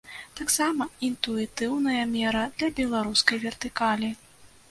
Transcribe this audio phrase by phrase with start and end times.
[0.37, 4.13] Таксама інтуітыўная мера для беларускай вертыкалі.